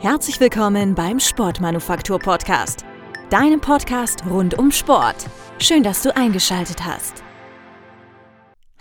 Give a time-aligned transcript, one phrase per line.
[0.00, 2.86] Herzlich willkommen beim Sportmanufaktur Podcast,
[3.28, 5.26] deinem Podcast rund um Sport.
[5.58, 7.22] Schön, dass du eingeschaltet hast.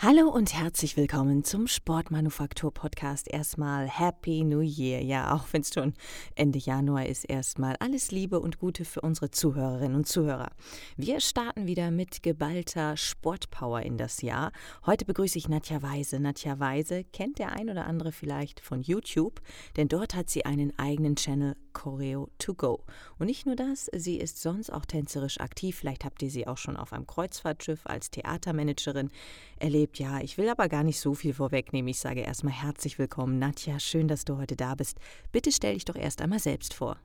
[0.01, 3.27] Hallo und herzlich willkommen zum Sportmanufaktur Podcast.
[3.29, 5.01] Erstmal Happy New Year.
[5.01, 5.93] Ja, auch wenn es schon
[6.35, 10.51] Ende Januar ist, erstmal alles Liebe und Gute für unsere Zuhörerinnen und Zuhörer.
[10.95, 14.53] Wir starten wieder mit geballter Sportpower in das Jahr.
[14.85, 16.21] Heute begrüße ich Nadja Weise.
[16.21, 19.41] Nadja Weise kennt der ein oder andere vielleicht von YouTube,
[19.75, 22.83] denn dort hat sie einen eigenen Channel Choreo to go.
[23.17, 25.77] Und nicht nur das, sie ist sonst auch tänzerisch aktiv.
[25.77, 29.09] Vielleicht habt ihr sie auch schon auf einem Kreuzfahrtschiff als Theatermanagerin
[29.57, 29.99] erlebt.
[29.99, 31.89] Ja, ich will aber gar nicht so viel vorwegnehmen.
[31.89, 33.79] Ich sage erstmal herzlich willkommen, Nadja.
[33.79, 34.97] Schön, dass du heute da bist.
[35.31, 36.97] Bitte stell dich doch erst einmal selbst vor.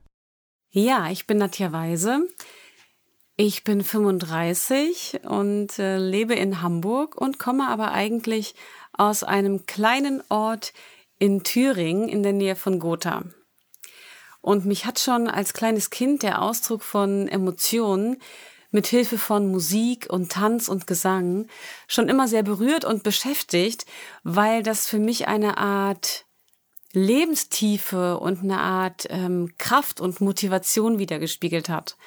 [0.71, 2.27] Ja, ich bin Nadja Weise.
[3.37, 8.55] Ich bin 35 und äh, lebe in Hamburg und komme aber eigentlich
[8.93, 10.71] aus einem kleinen Ort
[11.19, 13.23] in Thüringen in der Nähe von Gotha.
[14.45, 18.17] Und mich hat schon als kleines Kind der Ausdruck von Emotionen
[18.69, 21.47] mit Hilfe von Musik und Tanz und Gesang
[21.87, 23.87] schon immer sehr berührt und beschäftigt,
[24.23, 26.25] weil das für mich eine Art
[26.93, 31.97] Lebenstiefe und eine Art ähm, Kraft und Motivation wiedergespiegelt hat.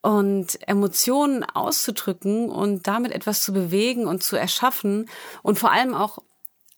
[0.00, 5.06] Und Emotionen auszudrücken und damit etwas zu bewegen und zu erschaffen
[5.42, 6.16] und vor allem auch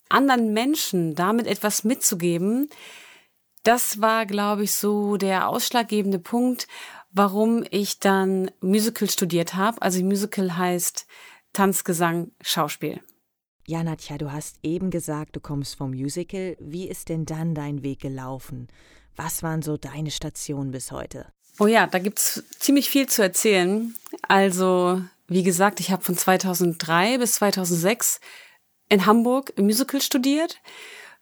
[0.09, 2.69] anderen Menschen damit etwas mitzugeben,
[3.65, 6.69] das war, glaube ich, so der ausschlaggebende Punkt,
[7.11, 9.81] warum ich dann Musical studiert habe.
[9.83, 11.07] Also Musical heißt
[11.53, 13.01] Tanz, Gesang, Schauspiel.
[13.67, 16.57] Ja, Nadja, du hast eben gesagt, du kommst vom Musical.
[16.61, 18.69] Wie ist denn dann dein Weg gelaufen?
[19.17, 21.27] Was waren so deine Stationen bis heute?
[21.59, 23.95] Oh ja, da gibt's ziemlich viel zu erzählen.
[24.23, 28.21] Also, wie gesagt, ich habe von 2003 bis 2006
[28.89, 30.61] in Hamburg Musical studiert.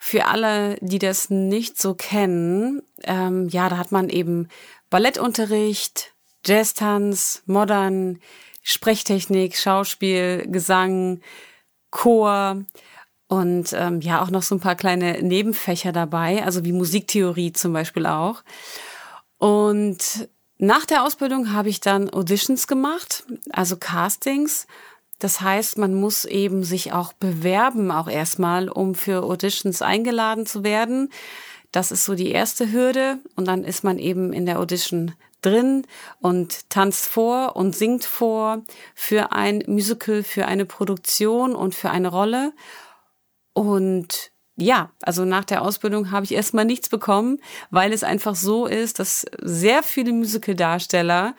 [0.04, 4.48] Für alle, die das nicht so kennen, ähm, ja, da hat man eben
[4.90, 6.12] Ballettunterricht,
[6.44, 8.18] Jazztanz, Modern,
[8.64, 11.20] Sprechtechnik, Schauspiel, Gesang,
[11.92, 12.64] Chor
[13.28, 17.72] und ähm, ja auch noch so ein paar kleine Nebenfächer dabei, also wie Musiktheorie zum
[17.72, 18.42] Beispiel auch.
[19.38, 24.66] Und nach der Ausbildung habe ich dann Auditions gemacht, also Castings
[25.22, 30.64] das heißt, man muss eben sich auch bewerben, auch erstmal, um für Auditions eingeladen zu
[30.64, 31.10] werden.
[31.70, 33.18] Das ist so die erste Hürde.
[33.36, 35.86] Und dann ist man eben in der Audition drin
[36.20, 38.62] und tanzt vor und singt vor
[38.96, 42.52] für ein Musical, für eine Produktion und für eine Rolle.
[43.52, 47.38] Und ja, also nach der Ausbildung habe ich erstmal nichts bekommen,
[47.70, 51.36] weil es einfach so ist, dass sehr viele Musical-Darsteller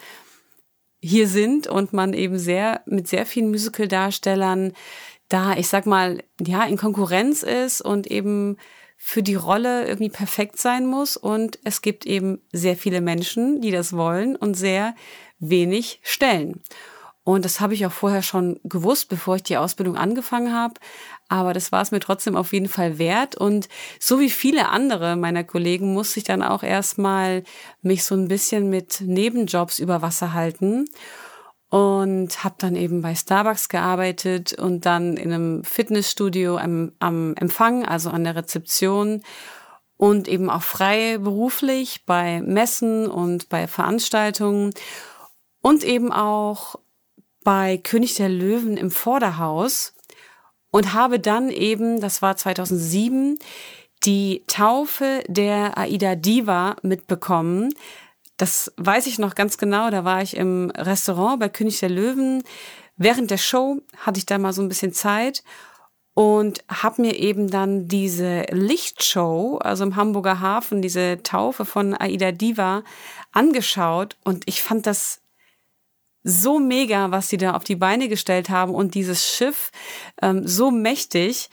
[1.06, 4.72] hier sind und man eben sehr mit sehr vielen Musical-Darstellern
[5.28, 8.58] da, ich sag mal, ja, in Konkurrenz ist und eben
[8.96, 11.18] für die Rolle irgendwie perfekt sein muss.
[11.18, 14.96] Und es gibt eben sehr viele Menschen, die das wollen und sehr
[15.40, 16.64] wenig Stellen.
[17.26, 20.76] Und das habe ich auch vorher schon gewusst, bevor ich die Ausbildung angefangen habe.
[21.34, 23.34] Aber das war es mir trotzdem auf jeden Fall wert.
[23.36, 23.68] Und
[24.00, 27.44] so wie viele andere meiner Kollegen musste ich dann auch erstmal
[27.82, 30.86] mich so ein bisschen mit Nebenjobs über Wasser halten.
[31.70, 37.84] Und habe dann eben bei Starbucks gearbeitet und dann in einem Fitnessstudio am, am Empfang,
[37.84, 39.24] also an der Rezeption.
[39.98, 44.72] Und eben auch frei beruflich bei Messen und bei Veranstaltungen.
[45.62, 46.76] Und eben auch
[47.44, 49.96] bei König der Löwen im Vorderhaus
[50.74, 53.38] und habe dann eben, das war 2007,
[54.06, 57.76] die Taufe der Aida Diva mitbekommen.
[58.38, 59.92] Das weiß ich noch ganz genau.
[59.92, 62.44] Da war ich im Restaurant bei König der Löwen.
[62.98, 65.44] Während der Show hatte ich da mal so ein bisschen Zeit
[66.16, 72.32] und habe mir eben dann diese Lichtshow, also im Hamburger Hafen, diese Taufe von Aida
[72.32, 72.82] Diva
[73.32, 75.23] angeschaut und ich fand das
[76.24, 79.72] so mega, was sie da auf die Beine gestellt haben und dieses Schiff
[80.22, 81.50] ähm, so mächtig,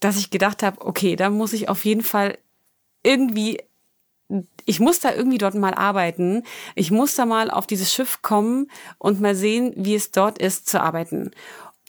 [0.00, 2.38] dass ich gedacht habe, okay, da muss ich auf jeden Fall
[3.02, 3.60] irgendwie,
[4.64, 6.42] ich muss da irgendwie dort mal arbeiten.
[6.74, 10.68] Ich muss da mal auf dieses Schiff kommen und mal sehen, wie es dort ist
[10.68, 11.30] zu arbeiten.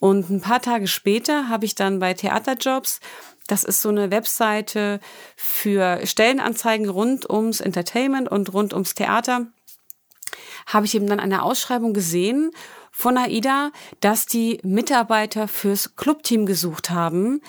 [0.00, 3.00] Und ein paar Tage später habe ich dann bei Theaterjobs
[3.48, 5.00] das ist so eine Webseite
[5.34, 9.46] für Stellenanzeigen rund ums Entertainment und rund ums Theater
[10.66, 12.50] habe ich eben dann eine Ausschreibung gesehen
[12.90, 13.70] von AIDA,
[14.00, 17.40] dass die Mitarbeiter fürs Clubteam gesucht haben,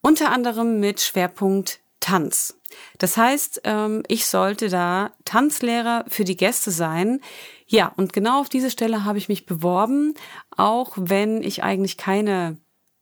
[0.00, 2.60] unter anderem mit Schwerpunkt Tanz.
[2.98, 7.20] Das heißt, ähm, ich sollte da Tanzlehrer für die Gäste sein.
[7.66, 10.14] Ja, und genau auf diese Stelle habe ich mich beworben,
[10.54, 12.58] auch wenn ich eigentlich keine,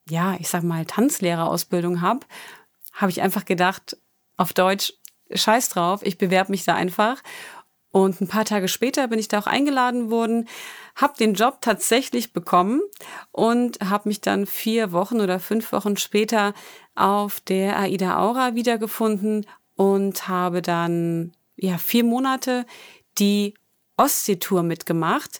[0.07, 2.25] ja, ich sag mal, Tanzlehrerausbildung habe,
[2.93, 3.97] habe ich einfach gedacht,
[4.37, 4.93] auf Deutsch,
[5.33, 7.21] scheiß drauf, ich bewerbe mich da einfach.
[7.93, 10.49] Und ein paar Tage später bin ich da auch eingeladen worden,
[10.95, 12.81] habe den Job tatsächlich bekommen
[13.31, 16.55] und habe mich dann vier Wochen oder fünf Wochen später
[16.95, 19.45] auf der AIDA Aura wiedergefunden
[19.75, 22.65] und habe dann ja vier Monate
[23.19, 23.53] die
[23.95, 25.39] Ostseetour mitgemacht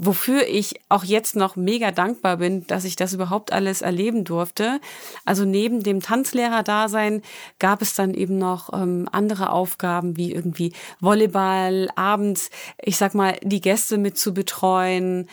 [0.00, 4.80] wofür ich auch jetzt noch mega dankbar bin, dass ich das überhaupt alles erleben durfte.
[5.24, 7.22] Also neben dem Tanzlehrer-Dasein
[7.58, 13.36] gab es dann eben noch ähm, andere Aufgaben wie irgendwie Volleyball, abends, ich sag mal,
[13.42, 15.28] die Gäste mit zu betreuen,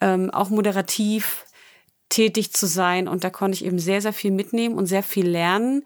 [0.00, 1.44] ähm, auch moderativ
[2.08, 3.08] tätig zu sein.
[3.08, 5.84] Und da konnte ich eben sehr, sehr viel mitnehmen und sehr viel lernen.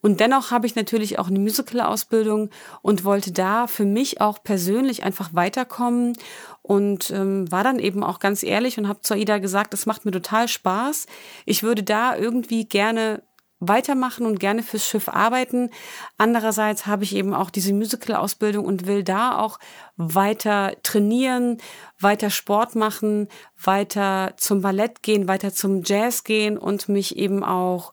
[0.00, 2.50] Und dennoch habe ich natürlich auch eine Musical-Ausbildung
[2.82, 6.16] und wollte da für mich auch persönlich einfach weiterkommen
[6.62, 10.04] und ähm, war dann eben auch ganz ehrlich und habe zu Aida gesagt, es macht
[10.04, 11.06] mir total Spaß.
[11.46, 13.22] Ich würde da irgendwie gerne
[13.60, 15.70] weitermachen und gerne fürs Schiff arbeiten.
[16.16, 19.58] Andererseits habe ich eben auch diese Musical-Ausbildung und will da auch
[19.96, 21.58] weiter trainieren,
[21.98, 23.28] weiter Sport machen,
[23.60, 27.92] weiter zum Ballett gehen, weiter zum Jazz gehen und mich eben auch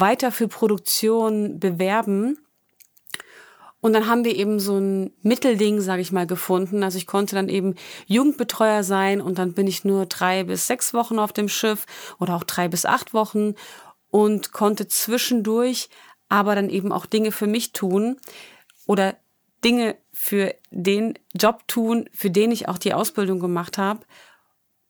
[0.00, 2.38] weiter für Produktion bewerben.
[3.80, 6.82] Und dann haben wir eben so ein Mittelding, sage ich mal, gefunden.
[6.82, 7.74] Also ich konnte dann eben
[8.06, 11.86] Jugendbetreuer sein und dann bin ich nur drei bis sechs Wochen auf dem Schiff
[12.18, 13.54] oder auch drei bis acht Wochen
[14.10, 15.88] und konnte zwischendurch
[16.28, 18.16] aber dann eben auch Dinge für mich tun
[18.86, 19.16] oder
[19.62, 24.00] Dinge für den Job tun, für den ich auch die Ausbildung gemacht habe.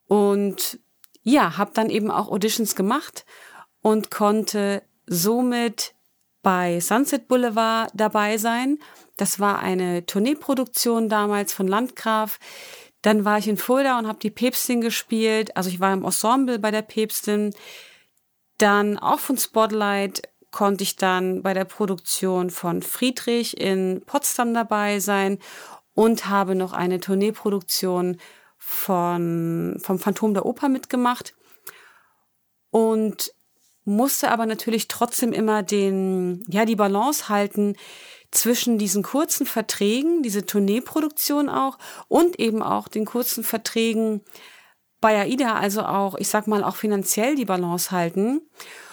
[0.06, 0.78] Und
[1.22, 3.26] ja, habe dann eben auch Auditions gemacht
[3.82, 5.94] und konnte somit
[6.42, 8.78] bei Sunset Boulevard dabei sein.
[9.16, 12.38] Das war eine Tourneeproduktion damals von Landgraf.
[13.02, 15.56] Dann war ich in Fulda und habe die Päpstin gespielt.
[15.56, 17.54] Also ich war im Ensemble bei der Päpstin.
[18.58, 25.00] Dann auch von Spotlight konnte ich dann bei der Produktion von Friedrich in Potsdam dabei
[25.00, 25.38] sein
[25.94, 28.18] und habe noch eine Tourneeproduktion
[28.56, 31.34] von, vom Phantom der Oper mitgemacht.
[32.70, 33.32] Und
[33.86, 37.76] musste aber natürlich trotzdem immer den, ja, die Balance halten
[38.30, 41.78] zwischen diesen kurzen Verträgen, diese Tourneeproduktion auch
[42.08, 44.20] und eben auch den kurzen Verträgen
[45.00, 48.42] bei AIDA, also auch, ich sag mal, auch finanziell die Balance halten.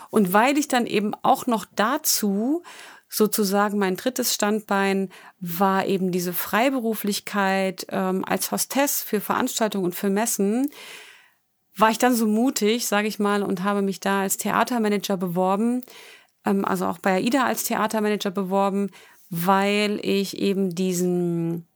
[0.10, 2.62] Und weil ich dann eben auch noch dazu
[3.10, 5.10] sozusagen mein drittes Standbein
[5.40, 10.72] war eben diese Freiberuflichkeit ähm, als Hostess für Veranstaltungen und für Messen,
[11.76, 15.84] war ich dann so mutig, sage ich mal, und habe mich da als Theatermanager beworben,
[16.46, 18.90] ähm, also auch bei AIDA als Theatermanager beworben,
[19.30, 21.68] weil ich eben diesen,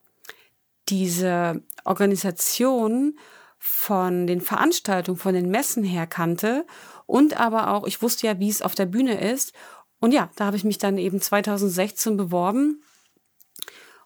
[0.90, 3.18] diese Organisation
[3.58, 6.66] von den Veranstaltungen, von den Messen her kannte
[7.08, 9.54] und aber auch, ich wusste ja, wie es auf der Bühne ist.
[10.00, 12.84] Und ja, da habe ich mich dann eben 2016 beworben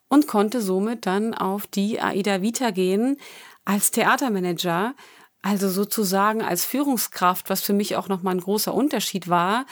[0.08, 3.18] und konnte somit dann auf die AIDA Vita gehen
[3.66, 4.96] als Theatermanager
[5.42, 9.66] also sozusagen als Führungskraft, was für mich auch nochmal ein großer Unterschied war,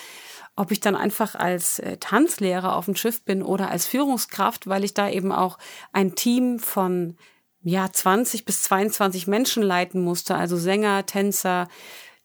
[0.56, 4.84] ob ich dann einfach als äh, Tanzlehrer auf dem Schiff bin oder als Führungskraft, weil
[4.84, 5.58] ich da eben auch
[5.94, 7.18] ein Team von
[7.62, 11.68] ja 20 bis 22 Menschen leiten musste, also Sänger, Tänzer,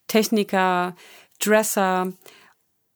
[0.07, 0.95] Techniker,
[1.39, 2.11] Dresser.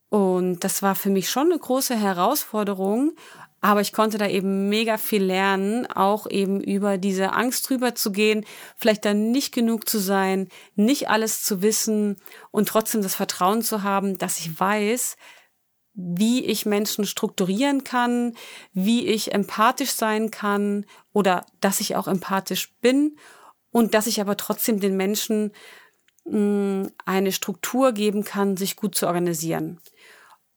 [0.09, 3.13] Und das war für mich schon eine große Herausforderung.
[3.61, 8.11] Aber ich konnte da eben mega viel lernen, auch eben über diese Angst drüber zu
[8.11, 8.45] gehen,
[8.77, 12.15] vielleicht dann nicht genug zu sein, nicht alles zu wissen
[12.51, 15.17] und trotzdem das Vertrauen zu haben, dass ich weiß,
[15.93, 18.35] wie ich Menschen strukturieren kann,
[18.71, 23.17] wie ich empathisch sein kann oder dass ich auch empathisch bin
[23.71, 25.51] und dass ich aber trotzdem den Menschen
[26.25, 29.81] mh, hm, eine Struktur geben kann, sich gut zu organisieren.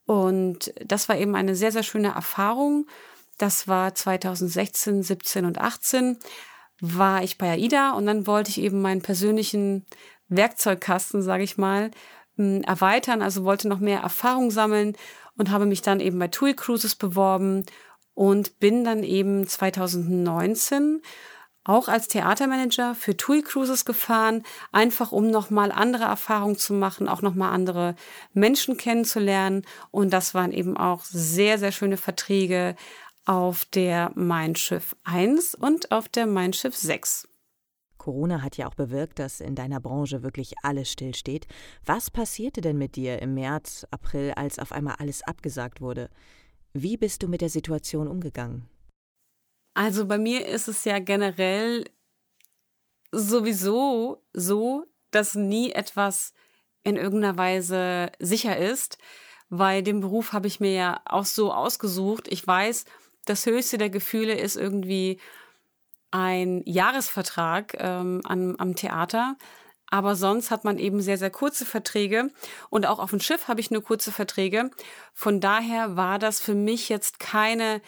[0.05, 2.87] Und das war eben eine sehr, sehr schöne Erfahrung.
[3.37, 6.17] Das war 2016, 17 und 18
[6.79, 9.85] war ich bei AIDA und dann wollte ich eben meinen persönlichen
[10.27, 11.91] Werkzeugkasten, sage ich mal,
[12.35, 14.97] erweitern, also wollte noch mehr Erfahrung sammeln
[15.37, 17.65] und habe mich dann eben bei TUI Cruises beworben
[18.15, 21.01] und bin dann eben 2019
[21.63, 27.21] auch als Theatermanager für TUI Cruises gefahren, einfach um nochmal andere Erfahrungen zu machen, auch
[27.21, 27.95] nochmal andere
[28.33, 29.63] Menschen kennenzulernen.
[29.91, 32.75] Und das waren eben auch sehr, sehr schöne Verträge
[33.25, 37.27] auf der Mein Schiff 1 und auf der Mein Schiff 6.
[37.97, 41.47] Corona hat ja auch bewirkt, dass in deiner Branche wirklich alles stillsteht.
[41.85, 46.09] Was passierte denn mit dir im März, April, als auf einmal alles abgesagt wurde?
[46.73, 48.67] Wie bist du mit der Situation umgegangen?
[49.73, 51.85] Also bei mir ist es ja generell
[53.11, 56.33] sowieso so, dass nie etwas
[56.83, 58.97] in irgendeiner Weise sicher ist,
[59.49, 62.27] weil den Beruf habe ich mir ja auch so ausgesucht.
[62.29, 62.85] Ich weiß,
[63.25, 65.19] das höchste der Gefühle ist irgendwie
[66.11, 69.35] ein Jahresvertrag ähm, am, am Theater.
[69.87, 72.31] Aber sonst hat man eben sehr, sehr kurze Verträge.
[72.69, 74.71] Und auch auf dem Schiff habe ich nur kurze Verträge.
[75.13, 77.81] Von daher war das für mich jetzt keine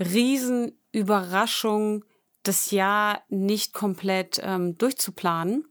[0.00, 2.04] Riesenüberraschung,
[2.42, 5.66] das Jahr nicht komplett ähm, durchzuplanen.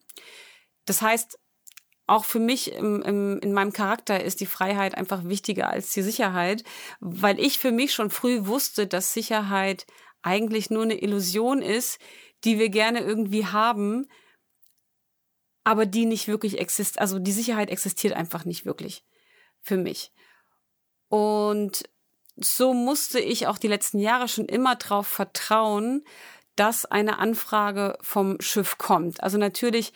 [0.85, 1.39] Das heißt,
[2.07, 6.01] auch für mich im, im, in meinem Charakter ist die Freiheit einfach wichtiger als die
[6.01, 6.63] Sicherheit,
[6.99, 9.85] weil ich für mich schon früh wusste, dass Sicherheit
[10.21, 11.99] eigentlich nur eine Illusion ist,
[12.43, 14.07] die wir gerne irgendwie haben,
[15.63, 16.99] aber die nicht wirklich existiert.
[16.99, 19.03] Also die Sicherheit existiert einfach nicht wirklich
[19.61, 20.11] für mich.
[21.09, 21.83] Und
[22.41, 26.03] so musste ich auch die letzten Jahre schon immer darauf vertrauen,
[26.55, 29.23] dass eine Anfrage vom Schiff kommt.
[29.23, 29.93] Also natürlich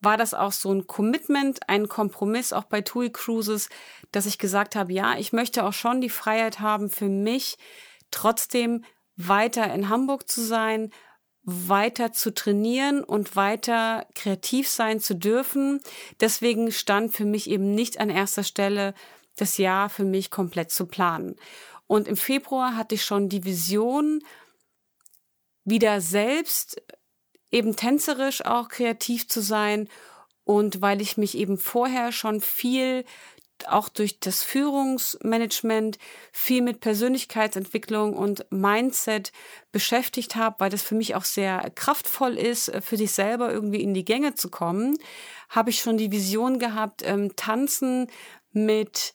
[0.00, 3.68] war das auch so ein Commitment, ein Kompromiss auch bei TUI Cruises,
[4.12, 7.58] dass ich gesagt habe, ja, ich möchte auch schon die Freiheit haben für mich,
[8.10, 8.84] trotzdem
[9.16, 10.90] weiter in Hamburg zu sein,
[11.42, 15.80] weiter zu trainieren und weiter kreativ sein zu dürfen.
[16.20, 18.94] Deswegen stand für mich eben nicht an erster Stelle,
[19.40, 21.36] das Jahr für mich komplett zu planen.
[21.86, 24.22] Und im Februar hatte ich schon die Vision,
[25.64, 26.82] wieder selbst
[27.50, 29.88] eben tänzerisch auch kreativ zu sein
[30.44, 33.04] und weil ich mich eben vorher schon viel
[33.66, 35.98] auch durch das Führungsmanagement
[36.32, 39.32] viel mit Persönlichkeitsentwicklung und Mindset
[39.70, 43.92] beschäftigt habe, weil das für mich auch sehr kraftvoll ist, für sich selber irgendwie in
[43.92, 44.96] die Gänge zu kommen,
[45.50, 48.06] habe ich schon die Vision gehabt, ähm, tanzen
[48.52, 49.12] mit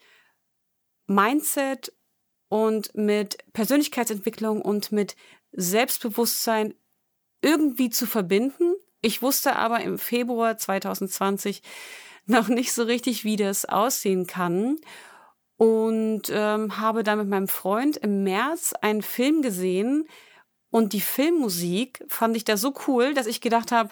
[1.07, 1.93] Mindset
[2.49, 5.15] und mit Persönlichkeitsentwicklung und mit
[5.51, 6.73] Selbstbewusstsein
[7.41, 8.75] irgendwie zu verbinden.
[9.01, 11.61] Ich wusste aber im Februar 2020
[12.25, 14.77] noch nicht so richtig, wie das aussehen kann.
[15.57, 20.07] Und ähm, habe dann mit meinem Freund im März einen Film gesehen.
[20.69, 23.91] Und die Filmmusik fand ich da so cool, dass ich gedacht habe,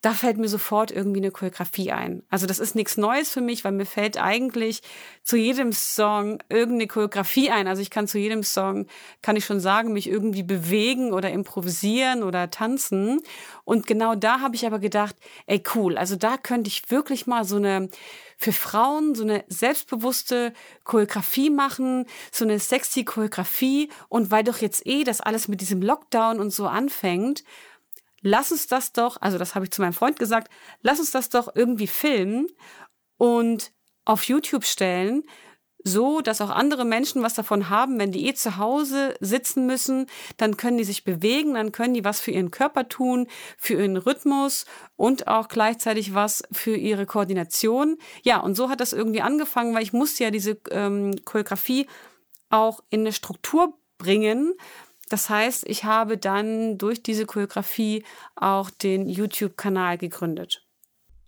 [0.00, 2.22] da fällt mir sofort irgendwie eine Choreografie ein.
[2.30, 4.82] Also das ist nichts Neues für mich, weil mir fällt eigentlich
[5.24, 7.66] zu jedem Song irgendeine Choreografie ein.
[7.66, 8.86] Also ich kann zu jedem Song,
[9.22, 13.20] kann ich schon sagen, mich irgendwie bewegen oder improvisieren oder tanzen.
[13.64, 17.44] Und genau da habe ich aber gedacht, ey cool, also da könnte ich wirklich mal
[17.44, 17.88] so eine
[18.40, 20.52] für Frauen so eine selbstbewusste
[20.84, 23.90] Choreografie machen, so eine sexy Choreografie.
[24.08, 27.42] Und weil doch jetzt eh das alles mit diesem Lockdown und so anfängt,
[28.20, 30.50] lass uns das doch, also das habe ich zu meinem Freund gesagt,
[30.82, 32.48] lass uns das doch irgendwie filmen
[33.16, 33.72] und
[34.04, 35.24] auf YouTube stellen,
[35.84, 40.06] so dass auch andere Menschen was davon haben, wenn die eh zu Hause sitzen müssen,
[40.36, 43.96] dann können die sich bewegen, dann können die was für ihren Körper tun, für ihren
[43.96, 47.96] Rhythmus und auch gleichzeitig was für ihre Koordination.
[48.22, 51.86] Ja, und so hat das irgendwie angefangen, weil ich musste ja diese ähm, Choreografie
[52.50, 54.54] auch in eine Struktur bringen,
[55.12, 58.04] das heißt, ich habe dann durch diese Choreografie
[58.36, 60.64] auch den YouTube-Kanal gegründet.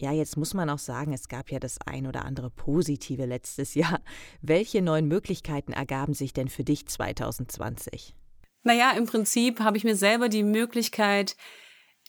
[0.00, 3.75] Ja, jetzt muss man auch sagen, es gab ja das ein oder andere Positive letztes
[3.75, 4.00] Jahr.
[4.40, 8.14] Welche neuen Möglichkeiten ergaben sich denn für dich 2020?
[8.62, 11.37] Naja, im Prinzip habe ich mir selber die Möglichkeit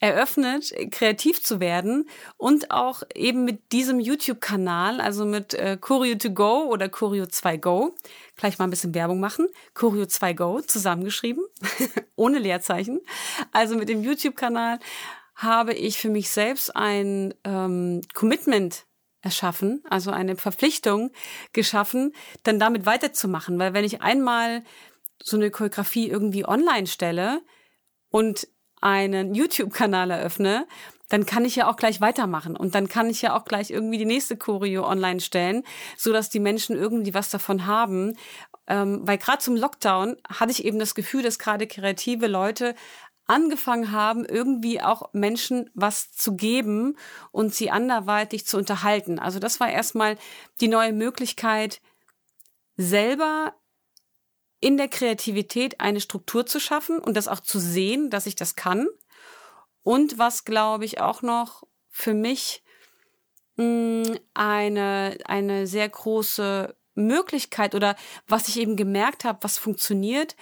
[0.02, 6.30] eröffnet, kreativ zu werden und auch eben mit diesem YouTube-Kanal, also mit äh, Choreo to
[6.30, 7.94] Go oder Choreo 2 Go,
[8.36, 11.44] gleich mal ein bisschen Werbung machen, Choreo 2 Go zusammengeschrieben,
[12.16, 13.00] ohne Leerzeichen.
[13.52, 14.80] Also mit dem YouTube-Kanal
[15.36, 18.86] habe ich für mich selbst ein ähm, Commitment
[19.20, 21.12] erschaffen, also eine Verpflichtung
[21.52, 23.56] geschaffen, dann damit weiterzumachen.
[23.56, 24.64] Weil wenn ich einmal
[25.22, 27.40] so eine Choreografie irgendwie online stelle
[28.08, 28.48] und
[28.82, 30.66] einen YouTube-Kanal eröffne,
[31.08, 33.98] dann kann ich ja auch gleich weitermachen und dann kann ich ja auch gleich irgendwie
[33.98, 35.62] die nächste Choreo online stellen,
[35.96, 38.16] so dass die Menschen irgendwie was davon haben.
[38.66, 42.74] Ähm, weil gerade zum Lockdown hatte ich eben das Gefühl, dass gerade kreative Leute
[43.26, 46.96] angefangen haben, irgendwie auch Menschen was zu geben
[47.30, 49.18] und sie anderweitig zu unterhalten.
[49.18, 50.16] Also das war erstmal
[50.60, 51.80] die neue Möglichkeit,
[52.76, 53.54] selber
[54.62, 58.54] in der Kreativität eine Struktur zu schaffen und das auch zu sehen, dass ich das
[58.54, 58.86] kann.
[59.82, 62.62] Und was, glaube ich, auch noch für mich
[63.56, 67.96] mh, mm, eine, eine sehr große Möglichkeit oder
[68.28, 70.36] was ich eben gemerkt habe, was funktioniert,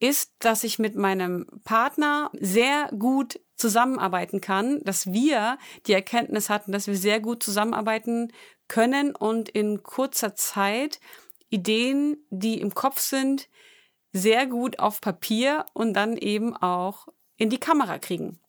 [0.00, 5.56] ist, dass ich mit meinem Partner sehr gut zusammenarbeiten kann, dass wir
[5.86, 8.32] die Erkenntnis hatten, dass wir sehr gut zusammenarbeiten
[8.66, 10.98] können und in kurzer Zeit
[11.50, 13.48] Ideen, die im Kopf sind,
[14.12, 18.40] sehr gut auf Papier und dann eben auch in die Kamera kriegen.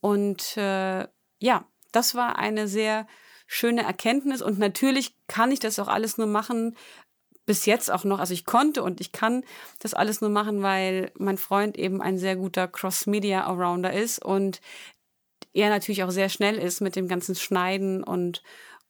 [0.00, 1.06] Und äh,
[1.38, 3.06] ja, das war eine sehr
[3.46, 6.76] schöne Erkenntnis und natürlich kann ich das auch alles nur machen,
[7.46, 9.44] bis jetzt auch noch, also ich konnte und ich kann
[9.78, 14.60] das alles nur machen, weil mein Freund eben ein sehr guter Cross-Media-Arounder ist und
[15.52, 18.42] er natürlich auch sehr schnell ist mit dem ganzen Schneiden und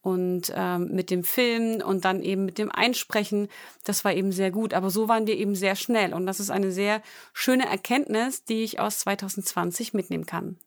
[0.04, 3.48] und ähm, mit dem Film und dann eben mit dem Einsprechen.
[3.84, 4.74] Das war eben sehr gut.
[4.74, 6.12] Aber so waren wir eben sehr schnell.
[6.12, 7.00] Und das ist eine sehr
[7.32, 10.58] schöne Erkenntnis, die ich aus 2020 mitnehmen kann.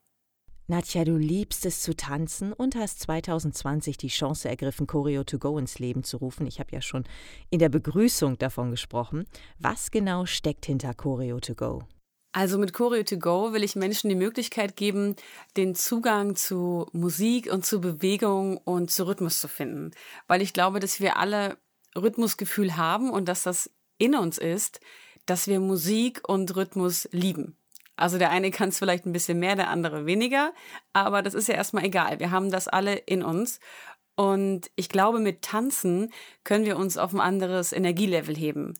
[0.66, 5.60] Nadja, du liebst es zu tanzen und hast 2020 die Chance ergriffen, Choreo to go
[5.60, 6.48] ins Leben zu rufen.
[6.48, 7.06] Ich habe ja schon
[7.52, 9.28] in der Begrüßung davon gesprochen.
[9.60, 11.84] Was genau steckt hinter Choreo to go?
[12.38, 15.16] Also mit Choreo to go will ich Menschen die Möglichkeit geben,
[15.58, 19.90] den Zugang zu Musik und zu Bewegung und zu Rhythmus zu finden.
[20.28, 21.58] Weil ich glaube, dass wir alle
[21.96, 24.82] Rhythmusgefühl haben und dass das in uns ist,
[25.26, 27.58] dass wir Musik und Rhythmus lieben.
[27.96, 30.54] Also der eine kann es vielleicht ein bisschen mehr, der andere weniger,
[30.94, 32.20] aber das ist ja erstmal egal.
[32.20, 33.60] Wir haben das alle in uns.
[34.16, 36.12] Und ich glaube, mit Tanzen
[36.44, 38.76] können wir uns auf ein anderes Energielevel heben.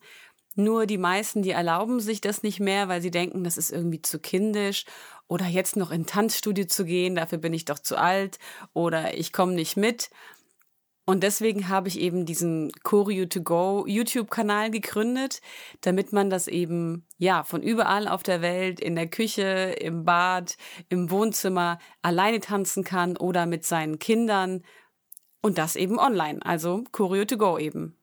[0.58, 4.02] Nur die meisten, die erlauben sich das nicht mehr, weil sie denken, das ist irgendwie
[4.02, 4.86] zu kindisch
[5.28, 8.40] oder jetzt noch in Tanzstudio zu gehen, dafür bin ich doch zu alt
[8.72, 10.10] oder ich komme nicht mit.
[11.04, 15.42] Und deswegen habe ich eben diesen Choreo to Go YouTube-Kanal gegründet,
[15.82, 20.56] damit man das eben, ja, von überall auf der Welt, in der Küche, im Bad,
[20.88, 24.64] im Wohnzimmer alleine tanzen kann oder mit seinen Kindern.
[25.40, 27.97] Und das eben online, also Choreo to Go eben.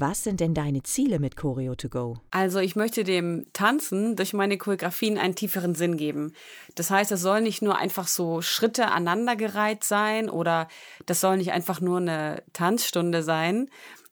[0.00, 2.18] Was sind denn deine Ziele mit Choreo to go?
[2.30, 6.34] Also ich möchte dem Tanzen durch meine Choreografien einen tieferen Sinn geben.
[6.76, 10.68] Das heißt, es soll nicht nur einfach so Schritte aneinandergereiht sein oder
[11.06, 13.70] das soll nicht einfach nur eine Tanzstunde sein,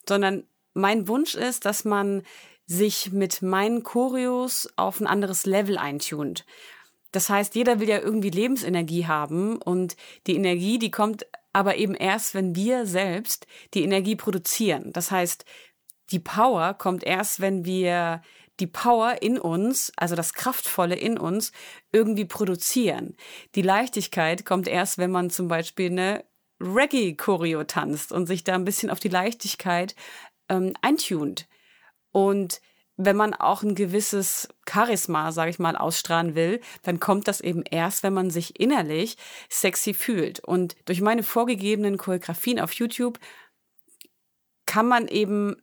[0.08, 0.42] sondern
[0.74, 2.22] mein Wunsch ist, dass man
[2.66, 6.44] sich mit meinen Choreos auf ein anderes Level eintunt.
[7.12, 11.26] Das heißt, jeder will ja irgendwie Lebensenergie haben und die Energie, die kommt
[11.56, 14.92] aber eben erst, wenn wir selbst die Energie produzieren.
[14.92, 15.46] Das heißt,
[16.10, 18.22] die Power kommt erst, wenn wir
[18.60, 21.52] die Power in uns, also das Kraftvolle in uns,
[21.92, 23.16] irgendwie produzieren.
[23.54, 26.24] Die Leichtigkeit kommt erst, wenn man zum Beispiel eine
[26.60, 29.94] Reggae-Choreo tanzt und sich da ein bisschen auf die Leichtigkeit
[30.48, 31.48] ähm, eintunt.
[32.12, 32.62] Und
[32.96, 37.62] wenn man auch ein gewisses Charisma, sage ich mal, ausstrahlen will, dann kommt das eben
[37.62, 39.18] erst, wenn man sich innerlich
[39.50, 40.40] sexy fühlt.
[40.40, 43.18] Und durch meine vorgegebenen Choreografien auf YouTube
[44.64, 45.56] kann man eben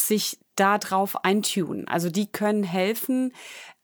[0.00, 1.86] sich da drauf eintunen.
[1.88, 3.32] Also die können helfen,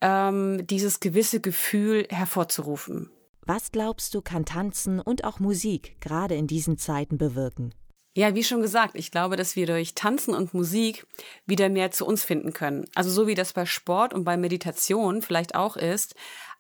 [0.01, 3.11] ähm, dieses gewisse Gefühl hervorzurufen.
[3.47, 7.75] Was glaubst du, kann Tanzen und auch Musik gerade in diesen Zeiten bewirken?
[8.17, 11.05] Ja, wie schon gesagt, ich glaube, dass wir durch Tanzen und Musik
[11.47, 12.87] wieder mehr zu uns finden können.
[12.95, 16.15] Also so wie das bei Sport und bei Meditation vielleicht auch ist.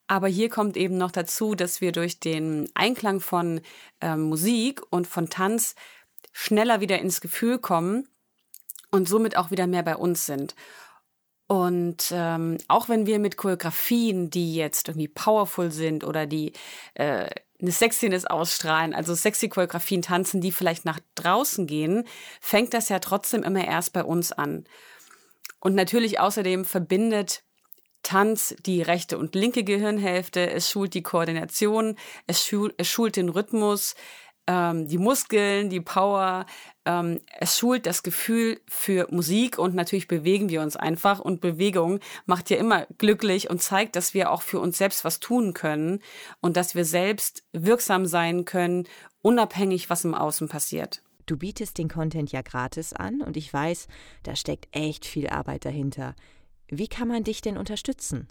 [0.07, 3.61] Aber hier kommt eben noch dazu, dass wir durch den Einklang von
[4.01, 5.77] äh, Musik und von Tanz
[6.33, 8.09] schneller wieder ins Gefühl kommen
[8.95, 10.55] und somit auch wieder mehr bei uns sind.
[11.49, 16.53] Und ähm, auch wenn wir mit Choreografien, die jetzt irgendwie powerful sind oder die
[16.95, 17.29] äh,
[17.61, 22.05] eine Sexiness ausstrahlen, also sexy Choreografien tanzen, die vielleicht nach draußen gehen,
[22.41, 24.65] fängt das ja trotzdem immer erst bei uns an.
[25.59, 27.43] Und natürlich außerdem verbindet
[28.05, 33.31] Tanz die rechte und linke Gehirnhälfte, es schult die Koordination, es schult, es schult den
[33.31, 33.97] Rhythmus,
[34.47, 36.47] ähm, die Muskeln, die Power.
[36.85, 41.21] Ähm, es schult das Gefühl für Musik und natürlich bewegen wir uns einfach.
[41.21, 45.21] Und Bewegung macht ja immer glücklich und zeigt, dass wir auch für uns selbst was
[45.21, 46.01] tun können
[46.41, 48.87] und dass wir selbst wirksam sein können,
[49.23, 51.03] unabhängig, was im Außen passiert.
[51.27, 53.89] Du bietest den Content ja gratis an und ich weiß,
[54.25, 56.15] da steckt echt viel Arbeit dahinter.
[56.69, 58.29] Wie kann man dich denn unterstützen?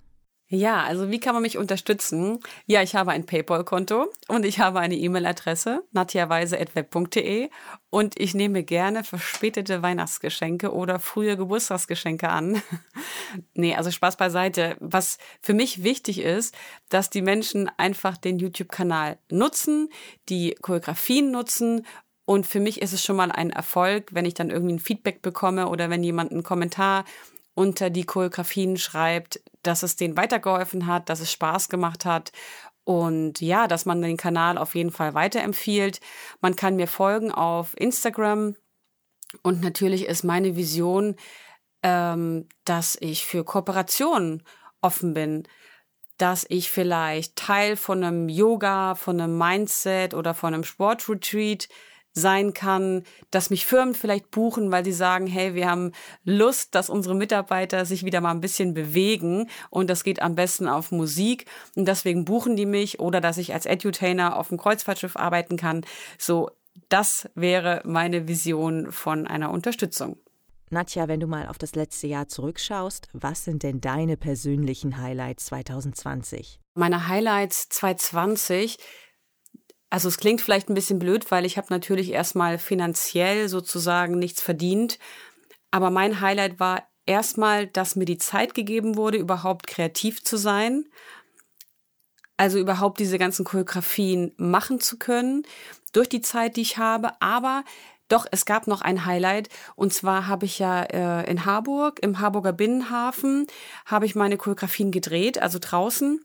[0.55, 2.37] Ja, also wie kann man mich unterstützen?
[2.67, 7.49] Ja, ich habe ein PayPal-Konto und ich habe eine E-Mail-Adresse, natjaweise.web.de
[7.89, 12.61] und ich nehme gerne verspätete Weihnachtsgeschenke oder frühe Geburtstagsgeschenke an.
[13.55, 14.77] nee, also Spaß beiseite.
[14.79, 16.53] Was für mich wichtig ist,
[16.87, 19.89] dass die Menschen einfach den YouTube-Kanal nutzen,
[20.29, 21.83] die Choreografien nutzen
[22.25, 25.23] und für mich ist es schon mal ein Erfolg, wenn ich dann irgendwie ein Feedback
[25.23, 27.05] bekomme oder wenn jemand einen Kommentar
[27.55, 32.31] unter die Choreografien schreibt, dass es denen weitergeholfen hat, dass es Spaß gemacht hat
[32.83, 35.99] und ja, dass man den Kanal auf jeden Fall weiterempfiehlt.
[36.41, 38.55] Man kann mir folgen auf Instagram
[39.41, 41.15] und natürlich ist meine Vision,
[41.81, 44.43] ähm, dass ich für Kooperationen
[44.81, 45.43] offen bin,
[46.17, 51.67] dass ich vielleicht Teil von einem Yoga, von einem Mindset oder von einem Sportretreat
[52.13, 55.91] sein kann, dass mich Firmen vielleicht buchen, weil sie sagen, hey, wir haben
[56.23, 60.67] Lust, dass unsere Mitarbeiter sich wieder mal ein bisschen bewegen und das geht am besten
[60.67, 61.45] auf Musik
[61.75, 65.85] und deswegen buchen die mich oder dass ich als Edutainer auf dem Kreuzfahrtschiff arbeiten kann.
[66.17, 66.51] So,
[66.89, 70.17] das wäre meine Vision von einer Unterstützung.
[70.69, 75.45] Nadja, wenn du mal auf das letzte Jahr zurückschaust, was sind denn deine persönlichen Highlights
[75.45, 76.59] 2020?
[76.73, 78.79] Meine Highlights 2020
[79.93, 84.41] also es klingt vielleicht ein bisschen blöd, weil ich habe natürlich erstmal finanziell sozusagen nichts
[84.41, 84.97] verdient.
[85.69, 90.85] Aber mein Highlight war erstmal, dass mir die Zeit gegeben wurde, überhaupt kreativ zu sein.
[92.37, 95.43] Also überhaupt diese ganzen Choreografien machen zu können
[95.91, 97.11] durch die Zeit, die ich habe.
[97.21, 97.63] Aber
[98.07, 99.49] doch, es gab noch ein Highlight.
[99.75, 103.45] Und zwar habe ich ja äh, in Harburg, im Harburger Binnenhafen,
[103.85, 106.19] habe ich meine Choreografien gedreht, also draußen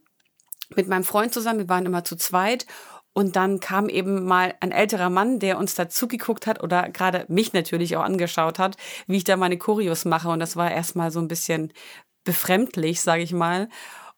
[0.75, 1.59] mit meinem Freund zusammen.
[1.59, 2.65] Wir waren immer zu zweit.
[3.19, 7.25] Und dann kam eben mal ein älterer Mann, der uns da zugeguckt hat oder gerade
[7.27, 8.77] mich natürlich auch angeschaut hat,
[9.07, 10.29] wie ich da meine Choreos mache.
[10.29, 11.73] Und das war erstmal so ein bisschen
[12.23, 13.67] befremdlich, sage ich mal.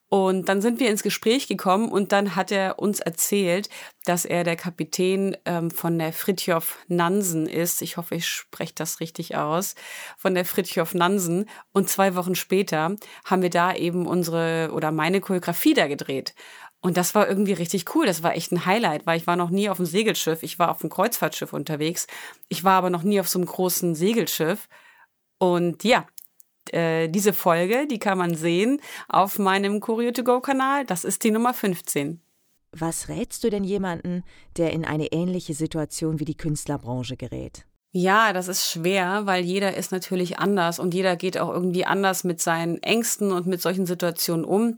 [0.08, 3.70] Und dann sind wir ins Gespräch gekommen und dann hat er uns erzählt,
[4.06, 7.82] dass er der Kapitän ähm, von der Fritjof Nansen ist.
[7.82, 9.74] Ich hoffe, ich spreche das richtig aus.
[10.16, 11.50] Von der Fritjof Nansen.
[11.72, 16.36] Und zwei Wochen später haben wir da eben unsere oder meine Choreografie da gedreht.
[16.82, 18.08] Und das war irgendwie richtig cool.
[18.08, 20.41] Das war echt ein Highlight, weil ich war noch nie auf einem Segelschiff.
[20.41, 22.08] Ich war auf einem Kreuzfahrtschiff unterwegs.
[22.50, 24.67] Ich war aber noch nie auf so einem großen Segelschiff.
[25.38, 26.08] Und ja,
[26.72, 30.86] äh, diese Folge, die kann man sehen auf meinem Choreo to go Kanal.
[30.86, 32.20] Das ist die Nummer 15.
[32.72, 34.24] Was rätst du denn jemanden,
[34.58, 37.65] der in eine ähnliche Situation wie die Künstlerbranche gerät?
[37.91, 42.24] Ja, das ist schwer, weil jeder ist natürlich anders und jeder geht auch irgendwie anders
[42.24, 44.78] mit seinen Ängsten und mit solchen Situationen um.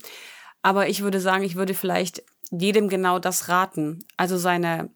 [0.64, 4.04] Aber ich würde sagen, ich würde vielleicht jedem genau das raten.
[4.18, 4.90] Also seine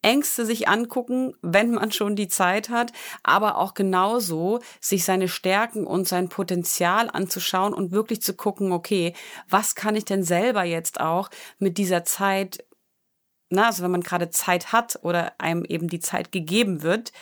[0.00, 2.92] Ängste sich angucken, wenn man schon die Zeit hat,
[3.24, 9.12] aber auch genauso sich seine Stärken und sein Potenzial anzuschauen und wirklich zu gucken, okay,
[9.48, 12.64] was kann ich denn selber jetzt auch mit dieser Zeit,
[13.50, 17.12] na, also wenn man gerade Zeit hat oder einem eben die Zeit gegeben wird,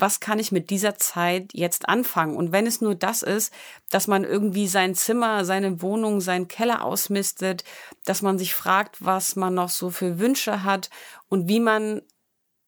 [0.00, 2.36] was kann ich mit dieser Zeit jetzt anfangen?
[2.36, 3.52] Und wenn es nur das ist,
[3.90, 7.64] dass man irgendwie sein Zimmer, seine Wohnung, seinen Keller ausmistet,
[8.04, 10.90] dass man sich fragt, was man noch so für Wünsche hat
[11.28, 12.02] und wie man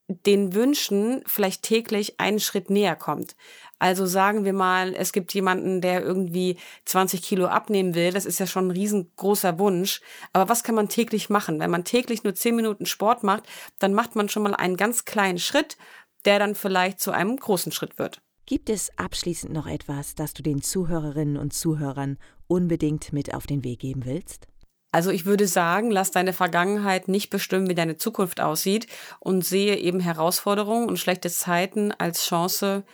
[0.08, 3.34] den Wünschen vielleicht täglich einen Schritt näher kommt.
[3.82, 8.12] Also sagen wir mal, es gibt jemanden, der irgendwie 20 Kilo abnehmen will.
[8.12, 10.00] Das ist ja schon ein riesengroßer Wunsch.
[10.32, 11.58] Aber was kann man täglich machen?
[11.58, 13.42] Wenn man täglich nur 10 Minuten Sport macht,
[13.80, 15.76] dann macht man schon mal einen ganz kleinen Schritt
[16.24, 18.22] der dann vielleicht zu einem großen Schritt wird.
[18.46, 23.64] Gibt es abschließend noch etwas, das du den Zuhörerinnen und Zuhörern unbedingt mit auf den
[23.64, 24.48] Weg geben willst?
[24.90, 28.86] Also ich würde sagen, lass deine Vergangenheit nicht bestimmen, wie deine Zukunft aussieht
[29.20, 32.84] und sehe eben Herausforderungen und schlechte Zeiten als Chance,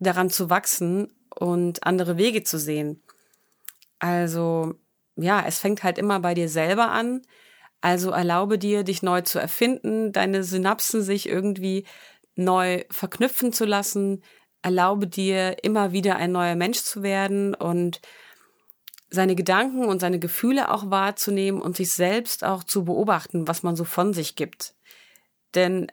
[0.00, 3.02] daran zu wachsen und andere Wege zu sehen.
[4.00, 4.74] Also
[5.16, 7.22] ja, es fängt halt immer bei dir selber an.
[7.80, 11.84] Also erlaube dir, dich neu zu erfinden, deine Synapsen sich irgendwie
[12.38, 14.22] neu verknüpfen zu lassen.
[14.62, 18.00] Erlaube dir, immer wieder ein neuer Mensch zu werden und
[19.10, 23.76] seine Gedanken und seine Gefühle auch wahrzunehmen und sich selbst auch zu beobachten, was man
[23.76, 24.74] so von sich gibt.
[25.54, 25.90] Denn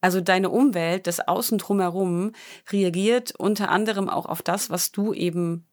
[0.00, 2.32] also deine Umwelt, das Außen drumherum,
[2.70, 5.66] reagiert unter anderem auch auf das, was du eben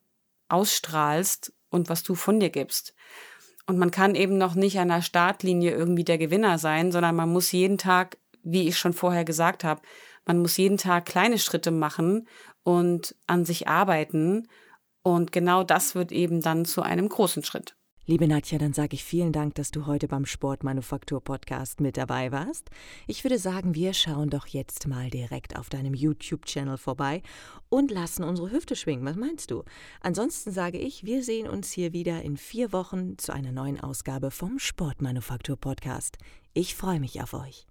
[0.47, 2.93] ausstrahlst und was du von dir gibst.
[3.67, 7.29] Und man kann eben noch nicht an der Startlinie irgendwie der Gewinner sein, sondern man
[7.29, 9.81] muss jeden Tag wie ich schon vorher gesagt habe,
[10.25, 12.27] man muss jeden Tag kleine Schritte machen
[12.63, 14.47] und an sich arbeiten.
[15.03, 17.75] Und genau das wird eben dann zu einem großen Schritt.
[18.07, 22.31] Liebe Nadja, dann sage ich vielen Dank, dass du heute beim Sportmanufaktur Podcast mit dabei
[22.31, 22.69] warst.
[23.07, 27.21] Ich würde sagen, wir schauen doch jetzt mal direkt auf deinem YouTube-Channel vorbei
[27.69, 29.05] und lassen unsere Hüfte schwingen.
[29.05, 29.63] Was meinst du?
[30.01, 34.31] Ansonsten sage ich, wir sehen uns hier wieder in vier Wochen zu einer neuen Ausgabe
[34.31, 36.17] vom Sportmanufaktur Podcast.
[36.53, 37.70] Ich freue mich auf euch.